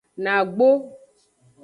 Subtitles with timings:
[0.23, 0.69] Nagbo.